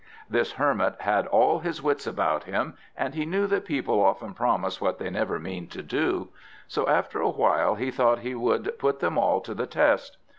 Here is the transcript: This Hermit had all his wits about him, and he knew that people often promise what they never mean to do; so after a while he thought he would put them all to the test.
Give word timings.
This 0.27 0.53
Hermit 0.53 0.99
had 1.01 1.27
all 1.27 1.59
his 1.59 1.79
wits 1.83 2.07
about 2.07 2.45
him, 2.45 2.75
and 2.97 3.13
he 3.13 3.23
knew 3.23 3.45
that 3.45 3.65
people 3.65 4.01
often 4.01 4.33
promise 4.33 4.81
what 4.81 4.97
they 4.97 5.11
never 5.11 5.37
mean 5.37 5.67
to 5.67 5.83
do; 5.83 6.29
so 6.67 6.87
after 6.87 7.21
a 7.21 7.29
while 7.29 7.75
he 7.75 7.91
thought 7.91 8.17
he 8.21 8.33
would 8.33 8.79
put 8.79 8.99
them 8.99 9.19
all 9.19 9.41
to 9.41 9.53
the 9.53 9.67
test. 9.67 10.17